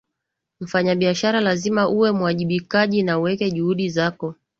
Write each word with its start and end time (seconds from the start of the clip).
mfanyabiashara 0.61 1.39
lazima 1.41 1.89
uwe 1.89 2.11
muajibikaji 2.11 3.03
na 3.03 3.19
uweke 3.19 3.51
juhudi 3.51 3.89
zako 3.89 4.35